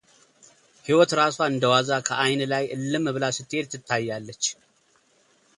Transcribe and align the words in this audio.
ሕይወት 0.87 1.11
ራሷ 1.19 1.37
እንደዋዛ 1.51 1.89
ከዐይን 2.07 2.41
ላይ 2.53 2.63
እልም 2.75 3.05
ብላ 3.15 3.23
ስትሄድ 3.37 3.67
ትታያለች። 3.71 4.43